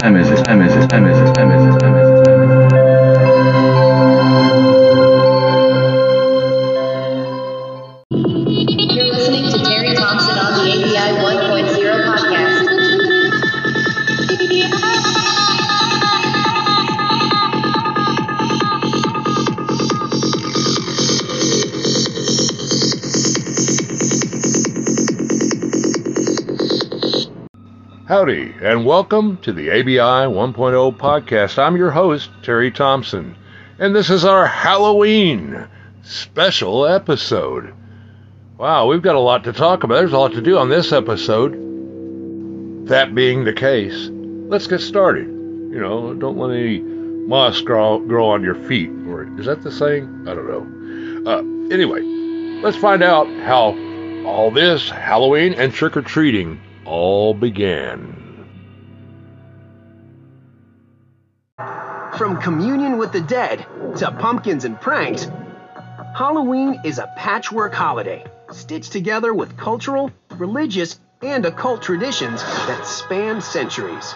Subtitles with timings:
[0.00, 0.44] Time is it?
[0.44, 0.88] Time is it?
[0.88, 1.34] Time is it?
[1.34, 1.53] Time is it?
[28.34, 31.56] Howdy, and welcome to the ABI 1.0 podcast.
[31.56, 33.36] I'm your host, Terry Thompson,
[33.78, 35.68] and this is our Halloween
[36.02, 37.72] special episode.
[38.58, 39.94] Wow, we've got a lot to talk about.
[39.94, 41.52] There's a lot to do on this episode.
[42.88, 45.26] That being the case, let's get started.
[45.26, 48.90] You know, don't let any moss grow, grow on your feet.
[49.06, 50.26] Or is that the saying?
[50.26, 50.48] I don't
[51.24, 51.30] know.
[51.30, 52.02] Uh, anyway,
[52.64, 53.78] let's find out how
[54.26, 58.23] all this Halloween and trick or treating all began.
[62.18, 65.26] From communion with the dead to pumpkins and pranks,
[66.14, 73.40] Halloween is a patchwork holiday stitched together with cultural, religious, and occult traditions that span
[73.40, 74.14] centuries.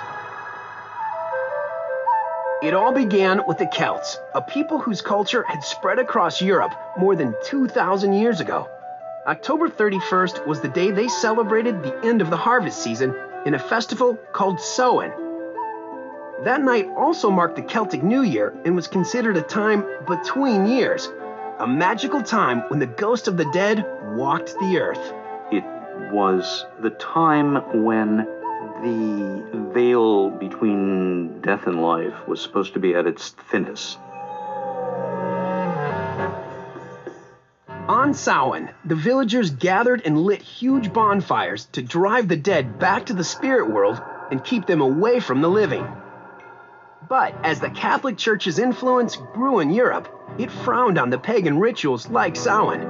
[2.62, 7.16] It all began with the Celts, a people whose culture had spread across Europe more
[7.16, 8.68] than 2,000 years ago.
[9.27, 13.12] October 31st was the day they celebrated the end of the harvest season
[13.44, 15.27] in a festival called Samhain.
[16.44, 21.11] That night also marked the Celtic New Year and was considered a time between years,
[21.58, 25.12] a magical time when the ghost of the dead walked the earth.
[25.50, 25.64] It
[26.12, 28.19] was the time when
[28.83, 33.98] the veil between death and life was supposed to be at its thinnest.
[37.89, 43.12] On Samhain, the villagers gathered and lit huge bonfires to drive the dead back to
[43.12, 45.84] the spirit world and keep them away from the living.
[47.06, 52.08] But as the Catholic Church's influence grew in Europe, it frowned on the pagan rituals
[52.08, 52.82] like Samhain.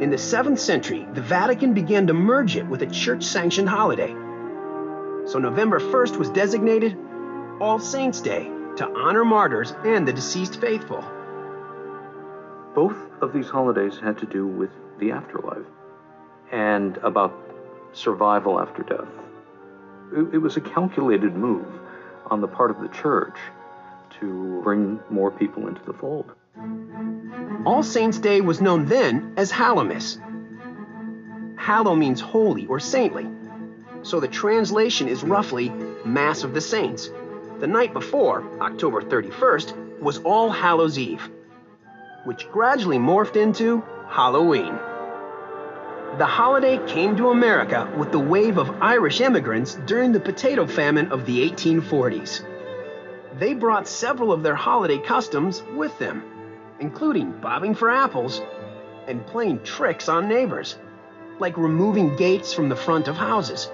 [0.00, 4.12] In the 7th century, the Vatican began to merge it with a church sanctioned holiday.
[5.26, 6.96] So November 1st was designated
[7.60, 11.04] All Saints' Day to honor martyrs and the deceased faithful.
[12.74, 15.66] Both of these holidays had to do with the afterlife
[16.50, 17.34] and about
[17.92, 19.08] survival after death.
[20.12, 21.66] It, it was a calculated move
[22.26, 23.36] on the part of the church
[24.20, 26.32] to bring more people into the fold.
[27.64, 30.18] All Saints' Day was known then as Hallowmas.
[31.56, 33.28] Hallow means holy or saintly,
[34.02, 35.70] so the translation is roughly
[36.04, 37.10] Mass of the Saints.
[37.60, 41.30] The night before, October 31st, was All Hallows Eve,
[42.24, 44.78] which gradually morphed into Halloween.
[46.18, 51.10] The holiday came to America with the wave of Irish immigrants during the potato famine
[51.10, 52.44] of the 1840s.
[53.38, 56.22] They brought several of their holiday customs with them,
[56.80, 58.42] including bobbing for apples
[59.08, 60.76] and playing tricks on neighbors,
[61.38, 63.70] like removing gates from the front of houses.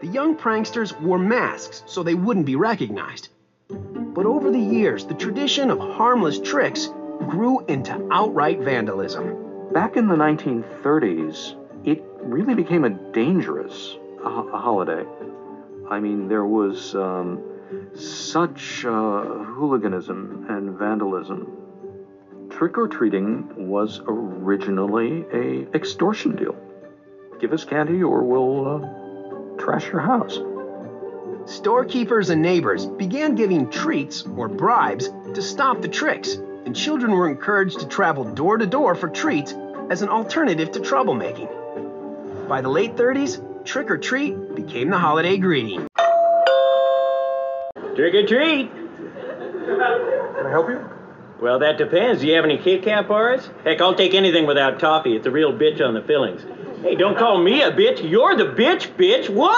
[0.00, 3.28] The young pranksters wore masks so they wouldn't be recognized.
[3.68, 6.88] But over the years, the tradition of harmless tricks
[7.28, 9.49] grew into outright vandalism.
[9.72, 11.54] Back in the 1930s,
[11.86, 15.04] it really became a dangerous uh, a holiday.
[15.88, 17.40] I mean, there was um,
[17.94, 21.52] such uh, hooliganism and vandalism.
[22.50, 26.56] Trick or treating was originally a extortion deal.
[27.40, 30.40] Give us candy, or we'll uh, trash your house.
[31.44, 36.38] Storekeepers and neighbors began giving treats or bribes to stop the tricks,
[36.70, 39.52] and children were encouraged to travel door to door for treats
[39.90, 41.48] as an alternative to troublemaking.
[42.46, 45.88] By the late 30s, trick or treat became the holiday greeting.
[47.96, 48.70] Trick or treat.
[48.70, 50.88] Can I help you?
[51.42, 52.20] Well, that depends.
[52.20, 53.50] Do you have any Kit Kat bars?
[53.64, 55.16] Heck, I'll take anything without toffee.
[55.16, 56.42] It's a real bitch on the fillings.
[56.82, 58.08] Hey, don't call me a bitch.
[58.08, 59.28] You're the bitch, bitch.
[59.28, 59.56] What?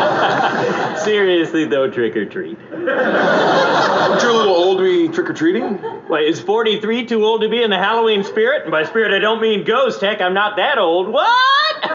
[1.04, 2.58] Seriously, though, trick or treat.
[2.72, 5.74] Aren't you a little old to be trick or treating?
[6.08, 8.62] Why, is 43 too old to be in the Halloween spirit?
[8.62, 10.00] And by spirit, I don't mean ghost.
[10.00, 11.08] Heck, I'm not that old.
[11.12, 11.94] What?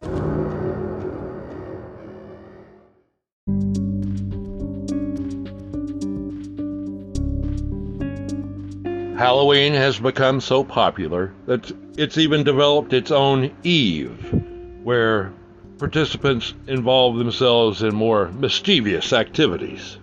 [9.19, 14.18] Halloween has become so popular that it's even developed its own Eve,
[14.81, 15.33] where
[15.80, 19.98] participants involve themselves in more mischievous activities.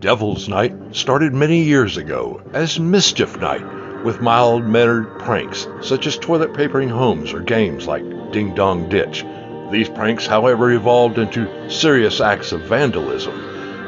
[0.00, 6.16] Devil's Night started many years ago as Mischief Night with mild mannered pranks such as
[6.16, 9.24] toilet papering homes or games like Ding Dong Ditch,
[9.70, 13.34] These pranks, however, evolved into serious acts of vandalism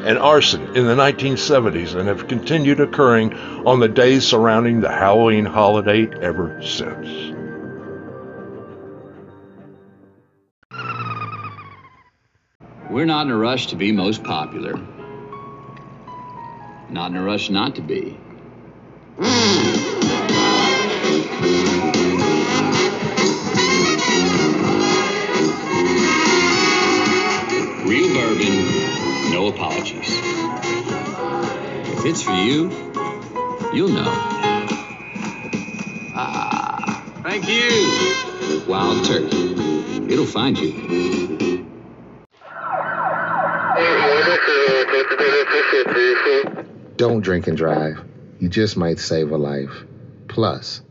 [0.04, 3.32] and arson in the 1970s and have continued occurring
[3.64, 7.39] on the days surrounding the Halloween holiday ever since.
[12.90, 14.74] We're not in a rush to be most popular.
[16.88, 18.18] Not in a rush not to be.
[27.86, 30.10] Real bourbon, no apologies.
[31.96, 32.70] If it's for you,
[33.72, 34.12] you'll know.
[36.12, 38.64] Ah, thank you.
[38.66, 40.12] Wild turkey.
[40.12, 41.59] It'll find you.
[46.96, 48.04] Don't drink and drive.
[48.40, 49.84] You just might save a life.
[50.28, 50.82] Plus,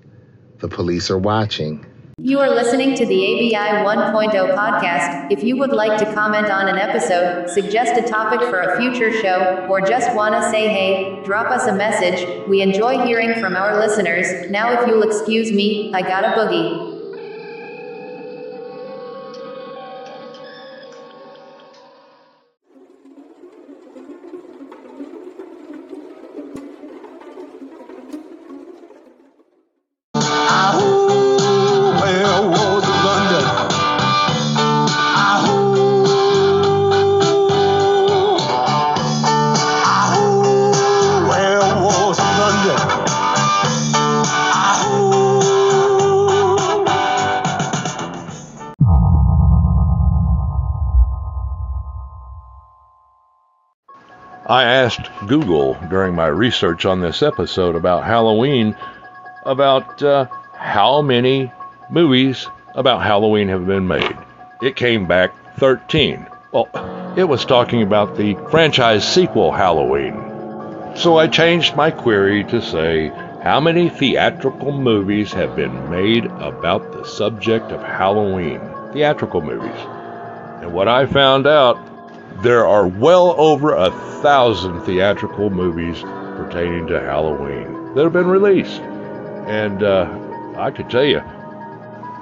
[0.58, 1.86] the police are watching.
[2.22, 5.32] You are listening to the ABI 1.0 podcast.
[5.32, 9.14] If you would like to comment on an episode, suggest a topic for a future
[9.22, 12.48] show, or just want to say hey, drop us a message.
[12.48, 14.50] We enjoy hearing from our listeners.
[14.52, 16.89] Now, if you'll excuse me, I got a boogie.
[54.50, 58.76] I asked Google during my research on this episode about Halloween
[59.46, 61.52] about uh, how many
[61.92, 64.18] movies about Halloween have been made.
[64.60, 66.26] It came back 13.
[66.52, 66.68] Well,
[67.16, 70.16] it was talking about the franchise sequel Halloween.
[70.96, 73.10] So I changed my query to say,
[73.44, 78.62] how many theatrical movies have been made about the subject of Halloween?
[78.94, 79.80] Theatrical movies.
[80.64, 81.78] And what I found out,
[82.42, 83.92] there are well over a
[84.22, 88.82] thousand theatrical movies pertaining to Halloween that have been released.
[88.82, 90.08] And uh,
[90.58, 91.22] I could tell you,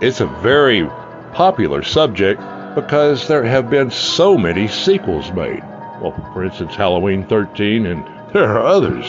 [0.01, 0.87] it's a very
[1.33, 2.41] popular subject
[2.73, 5.61] because there have been so many sequels made.
[6.01, 8.03] Well, for instance, Halloween 13, and
[8.33, 9.05] there are others.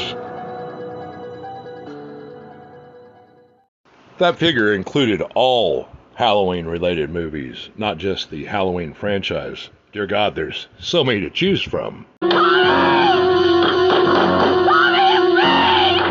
[4.18, 9.70] That figure included all Halloween related movies, not just the Halloween franchise.
[9.90, 12.04] Dear God, there's so many to choose from.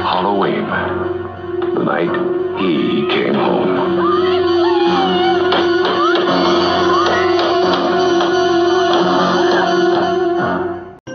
[0.01, 0.63] Halloween,
[1.75, 2.09] the night
[2.59, 3.77] he came home.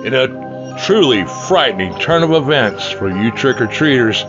[0.06, 4.22] In a truly frightening turn of events for you trick or treaters,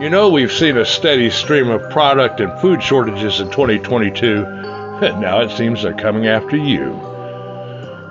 [0.00, 5.20] you know we've seen a steady stream of product and food shortages in 2022, and
[5.20, 7.13] now it seems they're coming after you.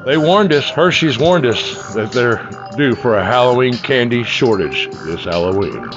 [0.06, 5.24] They warned us, Hershey's warned us, that they're due for a Halloween candy shortage this
[5.24, 5.90] Halloween.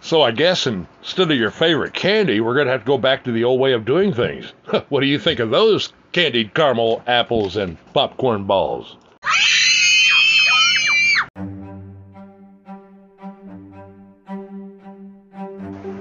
[0.00, 3.24] So I guess instead of your favorite candy, we're going to have to go back
[3.24, 4.54] to the old way of doing things.
[4.88, 8.96] what do you think of those candied caramel apples and popcorn balls?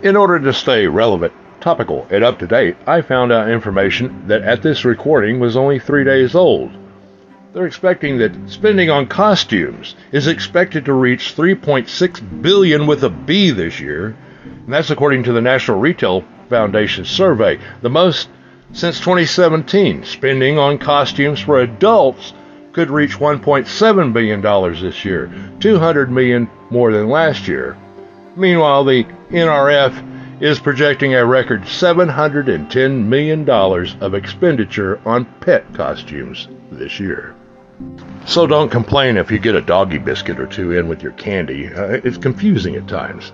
[0.01, 1.33] In order to stay relevant,
[1.67, 5.79] topical, and up to date, I found out information that at this recording was only
[5.79, 6.71] three days old.
[7.51, 13.51] They're expecting that spending on costumes is expected to reach 3.6 billion with a B
[13.51, 18.29] this year, and that's according to the National Retail Foundation survey, the most
[18.71, 20.05] since 2017.
[20.05, 22.31] Spending on costumes for adults
[22.71, 27.75] could reach 1.7 billion dollars this year, 200 million more than last year.
[28.37, 36.99] Meanwhile, the NRF is projecting a record $710 million of expenditure on pet costumes this
[36.99, 37.35] year.
[38.25, 41.73] So don't complain if you get a doggy biscuit or two in with your candy.
[41.73, 43.31] Uh, it's confusing at times.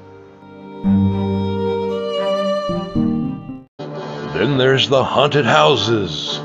[4.34, 6.40] Then there's the haunted houses.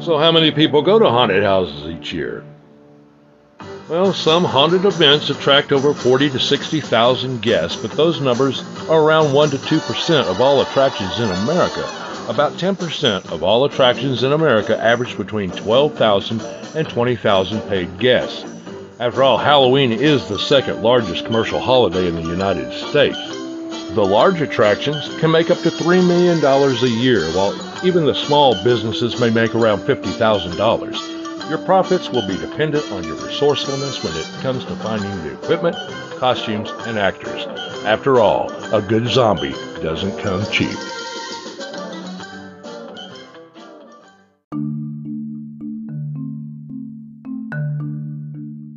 [0.00, 2.44] So, how many people go to haunted houses each year?
[3.88, 9.32] Well, some haunted events attract over 40 to 60,000 guests, but those numbers are around
[9.32, 11.88] 1 to 2% of all attractions in America.
[12.28, 16.40] About 10% of all attractions in America average between 12,000
[16.74, 18.44] and 20,000 paid guests.
[18.98, 23.18] After all, Halloween is the second largest commercial holiday in the United States.
[23.94, 27.54] The large attractions can make up to $3 million a year, while
[27.86, 31.15] even the small businesses may make around $50,000.
[31.48, 35.76] Your profits will be dependent on your resourcefulness when it comes to finding the equipment,
[36.18, 37.46] costumes, and actors.
[37.84, 40.76] After all, a good zombie doesn't come cheap.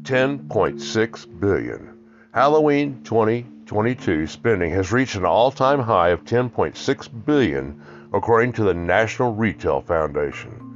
[0.04, 1.98] Ten point six billion.
[2.36, 7.82] Halloween 2022 spending has reached an all-time high of 10.6 billion,
[8.14, 10.69] according to the National Retail Foundation.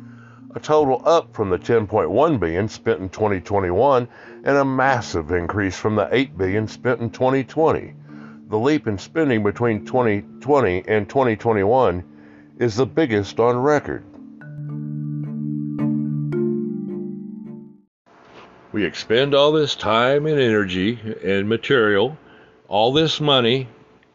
[0.56, 4.08] A total up from the 10.1 billion spent in 2021
[4.44, 7.96] and a massive increase from the 8 billion spent in 2020.
[8.50, 12.04] The leap in spending between 2020 and 2021
[12.60, 14.04] is the biggest on record.
[18.72, 22.16] We expend all this time and energy and material,
[22.68, 23.68] all this money,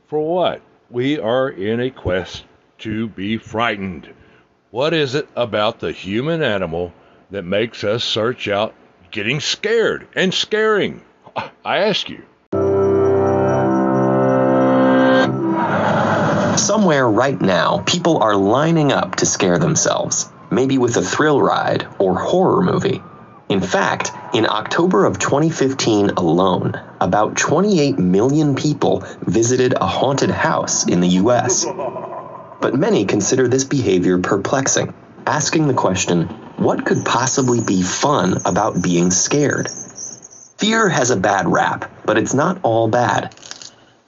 [0.06, 0.62] for what?
[0.88, 2.44] We are in a quest
[2.78, 4.08] to be frightened.
[4.70, 6.92] What is it about the human animal
[7.30, 8.74] that makes us search out
[9.10, 11.00] getting scared and scaring?
[11.64, 12.22] I ask you.
[16.58, 21.88] Somewhere right now, people are lining up to scare themselves, maybe with a thrill ride
[21.98, 23.02] or horror movie.
[23.48, 30.86] In fact, in October of 2015 alone, about 28 million people visited a haunted house
[30.86, 31.64] in the US.
[32.60, 34.92] But many consider this behavior perplexing,
[35.26, 39.68] asking the question what could possibly be fun about being scared?
[40.58, 43.32] Fear has a bad rap, but it's not all bad.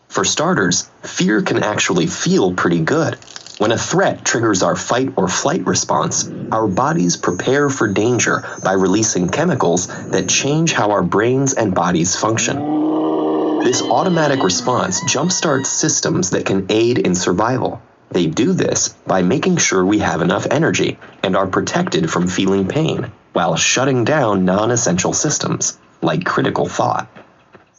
[0.09, 3.16] For starters, fear can actually feel pretty good.
[3.59, 8.73] When a threat triggers our fight or flight response, our bodies prepare for danger by
[8.73, 13.61] releasing chemicals that change how our brains and bodies function.
[13.62, 17.80] This automatic response jumpstarts systems that can aid in survival.
[18.11, 22.67] They do this by making sure we have enough energy and are protected from feeling
[22.67, 27.09] pain, while shutting down non essential systems, like critical thought.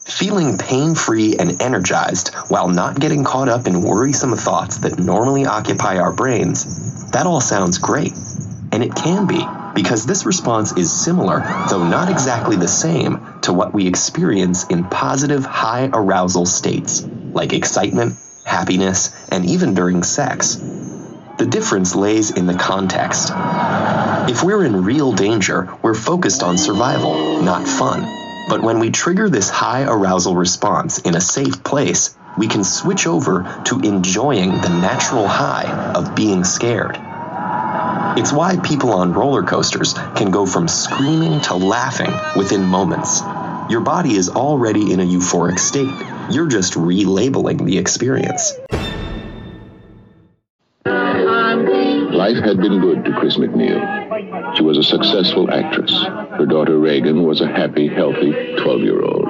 [0.05, 5.45] Feeling pain free and energized while not getting caught up in worrisome thoughts that normally
[5.45, 8.13] occupy our brains, that all sounds great.
[8.71, 9.45] And it can be,
[9.75, 14.85] because this response is similar, though not exactly the same, to what we experience in
[14.85, 18.15] positive high arousal states, like excitement,
[18.51, 20.55] happiness, and even during sex.
[21.37, 23.31] The difference lays in the context.
[24.29, 28.01] If we're in real danger, we're focused on survival, not fun.
[28.49, 33.07] But when we trigger this high arousal response in a safe place, we can switch
[33.07, 36.97] over to enjoying the natural high of being scared.
[38.17, 43.21] It's why people on roller coasters can go from screaming to laughing within moments.
[43.71, 46.10] Your body is already in a euphoric state.
[46.33, 48.53] You're just relabeling the experience.
[50.85, 54.55] Life had been good to Chris MacNeil.
[54.55, 55.91] She was a successful actress.
[55.91, 59.27] Her daughter Regan was a happy, healthy 12 year old.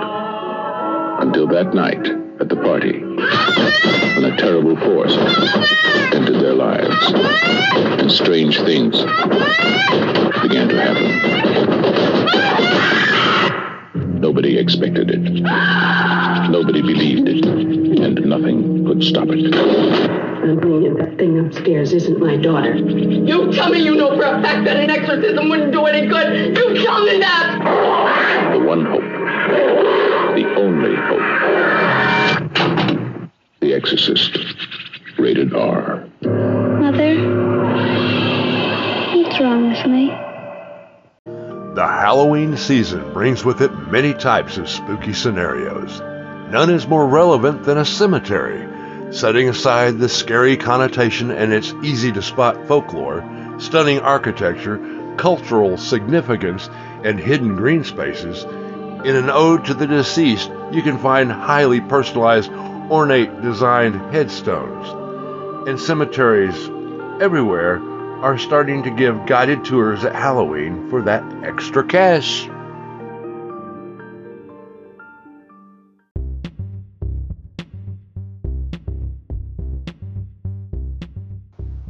[1.22, 2.05] Until that night
[2.39, 5.17] at the party, when a terrible force
[6.13, 7.13] entered their lives
[8.00, 8.98] and strange things
[10.43, 11.80] began to happen.
[14.21, 15.19] Nobody expected it.
[16.51, 17.43] Nobody believed it.
[17.43, 19.51] And nothing could stop it.
[20.43, 22.75] Amelia, that thing upstairs isn't my daughter.
[22.75, 26.55] You tell me you know for a fact that an exorcism wouldn't do any good.
[26.55, 28.53] You tell me that!
[28.53, 29.01] The one hope.
[29.01, 31.41] The only hope.
[33.61, 34.37] The Exorcist.
[35.17, 36.07] Rated R.
[36.21, 37.15] Mother?
[39.17, 40.20] What's wrong with me?
[41.81, 46.00] The Halloween season brings with it many types of spooky scenarios.
[46.51, 48.67] None is more relevant than a cemetery.
[49.11, 53.25] Setting aside the scary connotation and its easy to spot folklore,
[53.57, 54.77] stunning architecture,
[55.17, 56.69] cultural significance,
[57.03, 58.43] and hidden green spaces,
[59.03, 62.51] in an ode to the deceased, you can find highly personalized,
[62.91, 65.67] ornate designed headstones.
[65.67, 66.69] In cemeteries
[67.19, 67.81] everywhere
[68.21, 72.47] are starting to give guided tours at Halloween for that extra cash.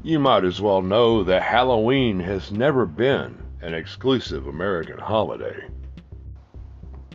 [0.03, 5.67] You might as well know that Halloween has never been an exclusive American holiday.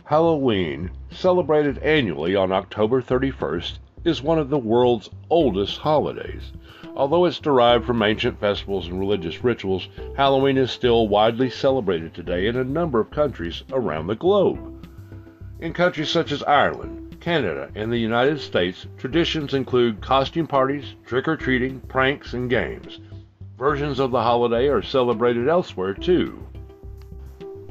[0.03, 6.53] Halloween, celebrated annually on October 31st, is one of the world's oldest holidays.
[6.97, 12.47] Although it's derived from ancient festivals and religious rituals, Halloween is still widely celebrated today
[12.47, 14.83] in a number of countries around the globe.
[15.59, 21.27] In countries such as Ireland, Canada, and the United States, traditions include costume parties, trick
[21.27, 22.99] or treating, pranks, and games.
[23.59, 26.47] Versions of the holiday are celebrated elsewhere too.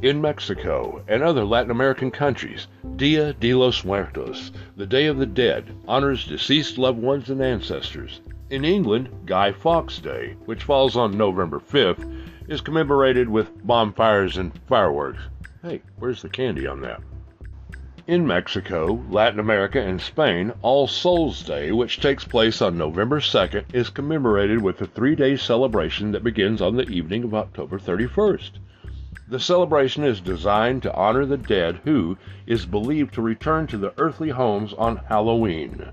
[0.03, 5.27] In Mexico and other Latin American countries, Dia de los Muertos, the Day of the
[5.27, 8.21] Dead, honors deceased loved ones and ancestors.
[8.49, 12.09] In England, Guy Fawkes Day, which falls on November 5th,
[12.47, 15.19] is commemorated with bonfires and fireworks.
[15.63, 17.01] Hey, where's the candy on that?
[18.07, 23.65] In Mexico, Latin America, and Spain, All Souls Day, which takes place on November 2nd,
[23.73, 28.51] is commemorated with a three day celebration that begins on the evening of October 31st.
[29.27, 33.95] The celebration is designed to honor the dead who is believed to return to their
[33.99, 35.91] earthly homes on Halloween.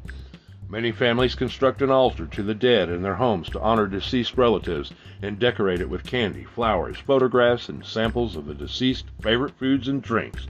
[0.74, 4.92] Many families construct an altar to the dead in their homes to honor deceased relatives
[5.22, 10.01] and decorate it with candy, flowers, photographs, and samples of the deceased favorite foods and
[10.01, 10.48] drinks.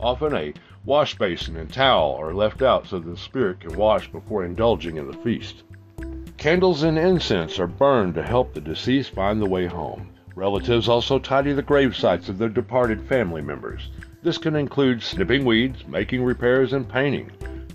[0.00, 0.54] Often a
[0.86, 5.06] wash basin and towel are left out so the spirit can wash before indulging in
[5.06, 5.64] the feast.
[6.38, 10.08] Candles and incense are burned to help the deceased find the way home.
[10.34, 13.90] Relatives also tidy the grave sites of their departed family members.
[14.22, 17.30] This can include snipping weeds, making repairs, and painting.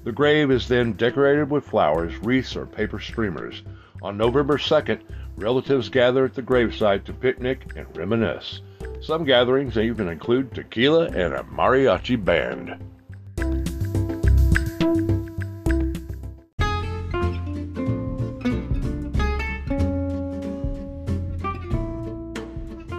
[0.07, 3.61] The grave is then decorated with flowers, wreaths, or paper streamers.
[4.01, 5.01] On November 2nd,
[5.35, 8.61] relatives gather at the gravesite to picnic and reminisce.
[9.01, 12.81] Some gatherings even include tequila and a mariachi band.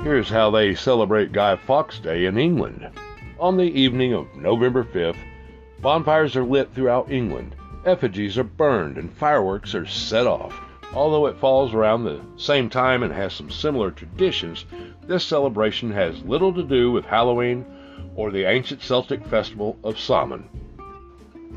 [0.04, 2.86] Here's how they celebrate Guy Fawkes Day in England.
[3.40, 5.16] On the evening of November 5th,
[5.80, 7.54] bonfires are lit throughout England,
[7.84, 10.60] effigies are burned, and fireworks are set off.
[10.94, 14.64] Although it falls around the same time and has some similar traditions,
[15.06, 17.64] this celebration has little to do with Halloween
[18.16, 20.48] or the ancient Celtic festival of Samhain.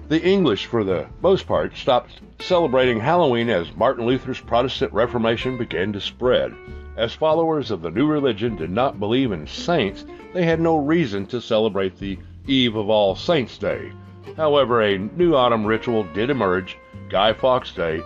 [0.09, 5.93] The English, for the most part, stopped celebrating Halloween as Martin Luther's Protestant Reformation began
[5.93, 6.53] to spread.
[6.97, 11.25] As followers of the new religion did not believe in saints, they had no reason
[11.27, 13.93] to celebrate the Eve of All Saints' Day.
[14.37, 16.77] However, a new autumn ritual did emerge,
[17.09, 18.01] Guy Fawkes Day.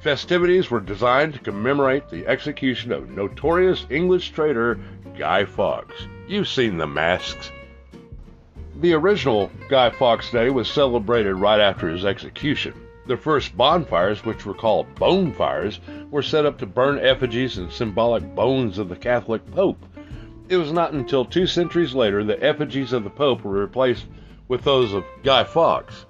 [0.00, 4.78] Festivities were designed to commemorate the execution of notorious English traitor
[5.18, 6.06] Guy Fawkes.
[6.28, 7.50] You've seen the masks.
[8.80, 12.74] The original Guy Fawkes Day was celebrated right after his execution.
[13.06, 18.34] The first bonfires, which were called bonfires, were set up to burn effigies and symbolic
[18.34, 19.82] bones of the Catholic Pope.
[20.48, 24.06] It was not until two centuries later that effigies of the Pope were replaced
[24.48, 26.06] with those of Guy Fawkes.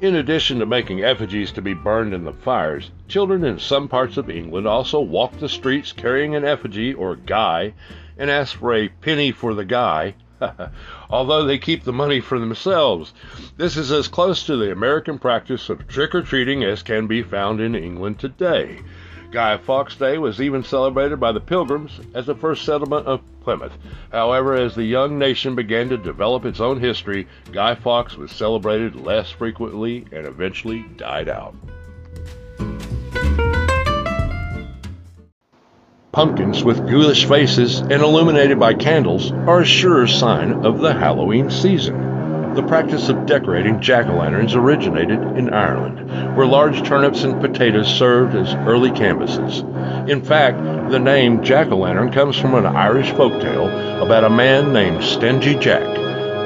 [0.00, 4.16] In addition to making effigies to be burned in the fires, children in some parts
[4.16, 7.74] of England also walk the streets carrying an effigy or guy
[8.16, 10.14] and ask for a penny for the guy
[11.10, 13.12] although they keep the money for themselves.
[13.56, 17.22] This is as close to the American practice of trick or treating as can be
[17.22, 18.78] found in England today.
[19.30, 23.76] Guy Fawkes Day was even celebrated by the Pilgrims as the first settlement of Plymouth.
[24.10, 28.96] However, as the young nation began to develop its own history, Guy Fawkes was celebrated
[28.96, 31.54] less frequently and eventually died out.
[36.10, 41.50] Pumpkins with ghoulish faces and illuminated by candles are a sure sign of the Halloween
[41.50, 42.17] season.
[42.54, 48.54] The practice of decorating jack-o'-lanterns originated in Ireland, where large turnips and potatoes served as
[48.66, 49.60] early canvases.
[50.10, 55.54] In fact, the name jack-o'-lantern comes from an Irish folktale about a man named Stingy
[55.54, 55.86] Jack.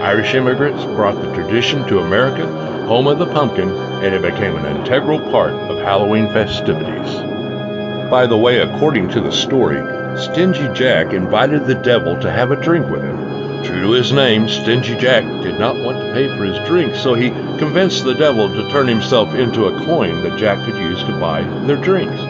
[0.02, 2.46] Irish immigrants brought the tradition to America,
[2.86, 7.14] home of the pumpkin, and it became an integral part of Halloween festivities.
[8.10, 9.80] By the way, according to the story,
[10.18, 13.21] Stingy Jack invited the devil to have a drink with him.
[13.64, 17.14] True to his name, Stingy Jack did not want to pay for his drink, so
[17.14, 21.20] he convinced the devil to turn himself into a coin that Jack could use to
[21.20, 22.20] buy their drinks.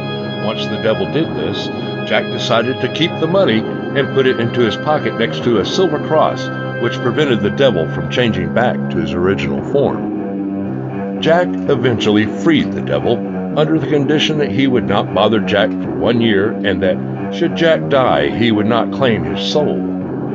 [0.44, 1.68] Once the devil did this,
[2.08, 5.64] Jack decided to keep the money and put it into his pocket next to a
[5.64, 6.46] silver cross,
[6.82, 11.20] which prevented the devil from changing back to his original form.
[11.22, 13.16] Jack eventually freed the devil
[13.58, 17.56] under the condition that he would not bother Jack for one year and that, should
[17.56, 19.91] Jack die, he would not claim his soul.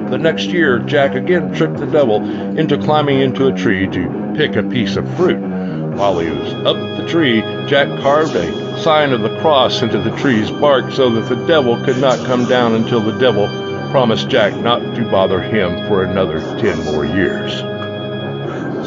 [0.09, 2.23] The next year, Jack again tricked the devil
[2.57, 5.39] into climbing into a tree to pick a piece of fruit.
[5.97, 10.15] While he was up the tree, Jack carved a sign of the cross into the
[10.17, 13.47] tree's bark so that the devil could not come down until the devil
[13.91, 17.51] promised Jack not to bother him for another ten more years.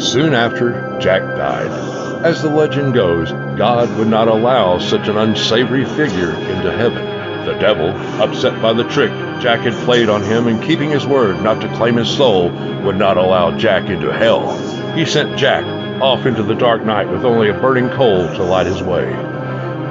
[0.02, 2.24] Soon after, Jack died.
[2.24, 7.09] As the legend goes, God would not allow such an unsavory figure into heaven.
[7.44, 7.88] The devil,
[8.22, 11.76] upset by the trick Jack had played on him and keeping his word not to
[11.76, 12.50] claim his soul,
[12.84, 14.56] would not allow Jack into hell.
[14.94, 15.64] He sent Jack
[16.02, 19.10] off into the dark night with only a burning coal to light his way.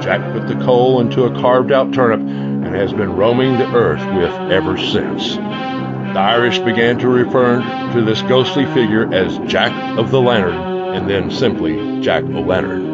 [0.00, 4.04] Jack put the coal into a carved out turnip and has been roaming the earth
[4.14, 5.34] with ever since.
[5.34, 7.60] The Irish began to refer
[7.92, 10.56] to this ghostly figure as Jack of the Lantern
[10.94, 12.89] and then simply Jack O'Lantern.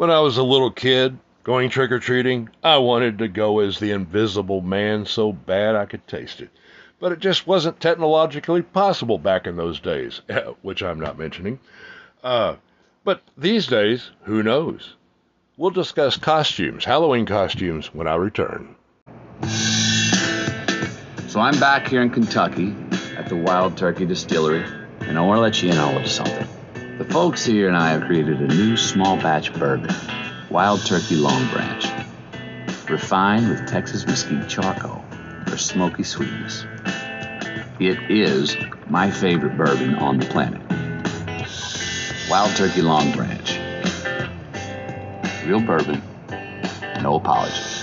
[0.00, 3.78] When I was a little kid, going trick or treating, I wanted to go as
[3.78, 6.48] the invisible man so bad I could taste it.
[6.98, 10.22] But it just wasn't technologically possible back in those days,
[10.62, 11.60] which I'm not mentioning.
[12.24, 12.56] Uh,
[13.04, 14.94] but these days, who knows?
[15.58, 18.76] We'll discuss costumes, Halloween costumes, when I return.
[21.28, 22.74] So I'm back here in Kentucky
[23.18, 24.64] at the Wild Turkey Distillery,
[25.00, 26.48] and I want to let you in on a little something.
[27.00, 29.88] The folks here and I have created a new small batch bourbon,
[30.50, 31.86] Wild Turkey Long Branch,
[32.90, 35.02] refined with Texas mesquite charcoal
[35.46, 36.66] for smoky sweetness.
[37.78, 38.54] It is
[38.86, 40.60] my favorite bourbon on the planet.
[42.28, 43.58] Wild Turkey Long Branch.
[45.46, 46.02] Real bourbon,
[47.00, 47.79] no apologies.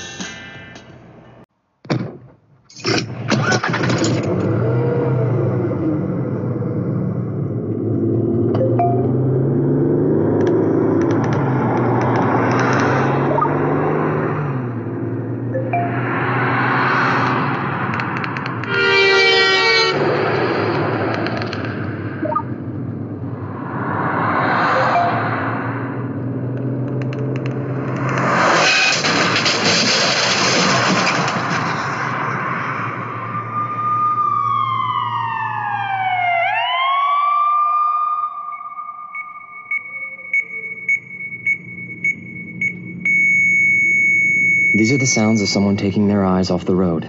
[44.88, 47.04] These are the sounds of someone taking their eyes off the road.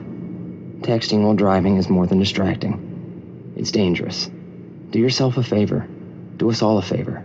[0.82, 3.54] Texting while driving is more than distracting.
[3.54, 4.28] It's dangerous.
[4.90, 5.86] Do yourself a favor.
[6.38, 7.24] Do us all a favor.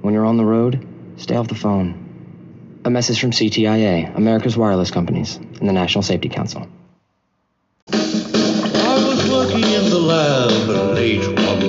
[0.00, 0.84] When you're on the road,
[1.18, 2.80] stay off the phone.
[2.84, 6.66] A message from CTIA, America's wireless companies, and the National Safety Council.
[7.92, 11.41] I was working in the lab late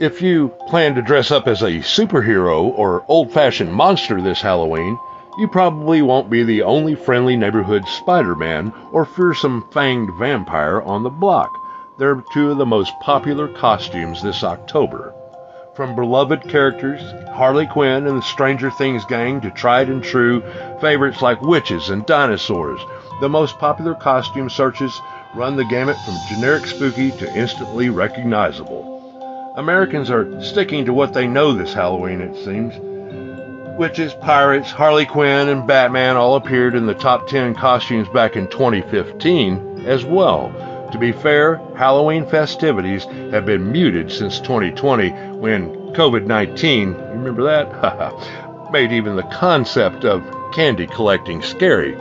[0.00, 4.96] If you plan to dress up as a superhero or old fashioned monster this Halloween,
[5.38, 11.02] you probably won't be the only friendly neighborhood Spider Man or fearsome fanged vampire on
[11.02, 11.50] the block.
[11.98, 15.12] They're two of the most popular costumes this October.
[15.74, 20.42] From beloved characters, Harley Quinn and the Stranger Things gang, to tried and true
[20.80, 22.80] favorites like witches and dinosaurs,
[23.20, 25.00] the most popular costume searches
[25.34, 28.97] run the gamut from generic spooky to instantly recognizable.
[29.58, 32.72] Americans are sticking to what they know this Halloween, it seems.
[33.76, 38.46] Witches, pirates, Harley Quinn, and Batman all appeared in the top 10 costumes back in
[38.46, 40.52] 2015 as well.
[40.92, 47.42] To be fair, Halloween festivities have been muted since 2020 when COVID 19, you remember
[47.42, 48.70] that?
[48.70, 50.22] made even the concept of
[50.54, 51.96] candy collecting scary.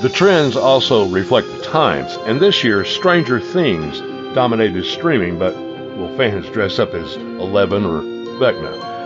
[0.00, 4.00] The trends also reflect the times, and this year, Stranger Things
[4.34, 5.65] dominated streaming, but
[5.96, 8.02] will fans dress up as Eleven or
[8.38, 8.96] Vecna?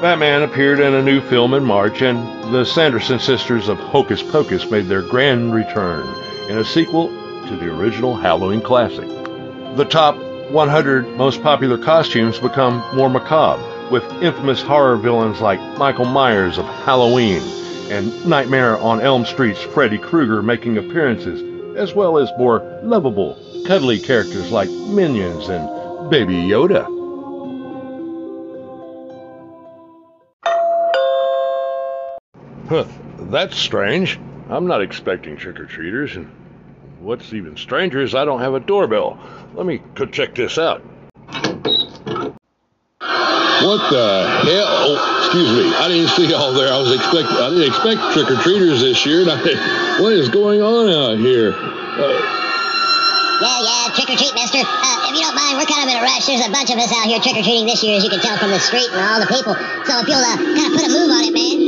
[0.00, 2.18] Batman appeared in a new film in March, and
[2.52, 6.06] the Sanderson sisters of Hocus Pocus made their grand return
[6.50, 7.08] in a sequel
[7.46, 9.08] to the original Halloween classic.
[9.76, 10.16] The top
[10.50, 16.64] 100 most popular costumes become more macabre, with infamous horror villains like Michael Myers of
[16.64, 17.42] Halloween
[17.90, 21.42] and Nightmare on Elm Street's Freddy Krueger making appearances,
[21.76, 26.84] as well as more lovable, cuddly characters like Minions and Baby Yoda.
[32.68, 32.84] Huh,
[33.30, 34.18] that's strange.
[34.50, 36.30] I'm not expecting trick or treaters, and
[37.00, 39.18] what's even stranger is I don't have a doorbell.
[39.54, 40.82] Let me go check this out.
[43.00, 44.66] What the hell?
[44.66, 45.74] Oh, excuse me.
[45.74, 46.70] I didn't see all there.
[46.70, 47.28] I was expect.
[47.28, 49.22] I didn't expect trick or treaters this year.
[49.22, 51.54] And I, what is going on out here?
[51.54, 52.43] Uh,
[53.42, 54.62] Yeah, yeah, trick or treat, mister.
[54.62, 56.26] Uh, if you don't mind, we're kind of in a rush.
[56.26, 58.20] There's a bunch of us out here trick or treating this year, as you can
[58.20, 59.54] tell from the street and all the people.
[59.84, 61.58] So if you'll uh, kind of put a move on it, man.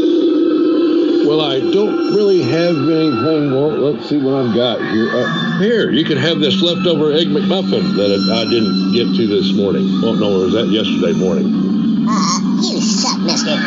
[1.26, 3.50] Well, I don't really have anything.
[3.50, 5.10] Well, let's see what I've got here.
[5.10, 9.52] Uh, here, you can have this leftover egg McMuffin that I didn't get to this
[9.52, 9.90] morning.
[10.04, 12.06] Oh, no, or was that yesterday morning?
[12.08, 13.58] Uh, you suck, mister.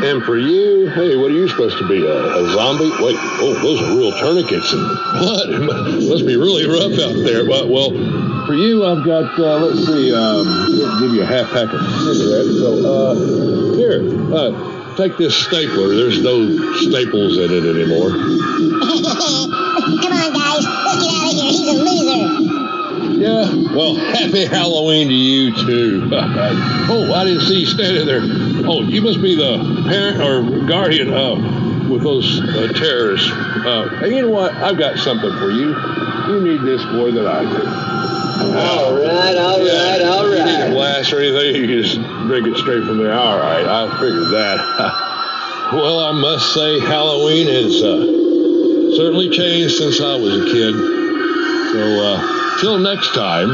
[0.00, 2.04] And for you, hey, what are you supposed to be?
[2.06, 2.90] A, a zombie?
[3.02, 4.86] Wait, oh, those are real tourniquets and
[5.18, 5.48] blood.
[5.98, 7.44] It must be really rough out there.
[7.44, 7.90] But, well,
[8.46, 10.46] for you, I've got, uh, let's see, um,
[11.00, 12.58] give you a half pack of cigarettes.
[12.58, 13.14] So, uh,
[13.76, 15.88] here, uh, take this stapler.
[15.94, 18.14] There's no staples in it anymore.
[23.18, 26.08] Yeah, well, happy Halloween to you, too.
[26.12, 28.20] oh, I didn't see you standing there.
[28.68, 33.28] Oh, you must be the parent or guardian uh, with those uh, terrorists.
[33.30, 34.54] Uh, and you know what?
[34.54, 35.74] I've got something for you.
[36.28, 37.98] You need this more than I do.
[38.38, 41.96] All right, all right, all You need a glass or anything, you just
[42.28, 43.12] drink it straight from there.
[43.12, 44.58] All right, I figured that.
[45.72, 50.74] well, I must say, Halloween has uh, certainly changed since I was a kid.
[51.72, 53.48] So, uh, till next time,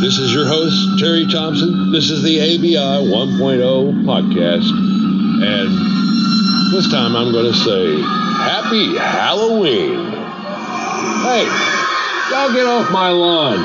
[0.00, 1.90] this is your host, Terry Thompson.
[1.90, 4.70] This is the ABI 1.0 podcast.
[5.42, 8.00] And this time I'm going to say,
[8.38, 10.12] Happy Halloween.
[11.26, 11.44] Hey,
[12.30, 13.58] y'all get off my lawn,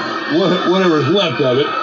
[0.72, 1.81] whatever's left of it.